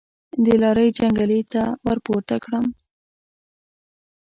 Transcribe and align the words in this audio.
د 0.43 0.45
لارۍ 0.61 0.89
جنګلې 0.97 1.41
ته 1.51 1.63
ورپورته 1.85 2.35
کړم. 2.43 2.65